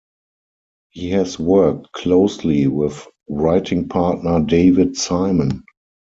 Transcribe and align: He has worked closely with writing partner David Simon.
He 0.89 1.11
has 1.11 1.37
worked 1.37 1.91
closely 1.91 2.65
with 2.65 3.05
writing 3.29 3.87
partner 3.87 4.41
David 4.43 4.97
Simon. 4.97 5.63